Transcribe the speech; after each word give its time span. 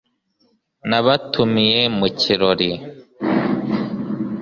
nabatumiye 0.89 1.81
mu 1.97 2.05
kirori 2.19 2.71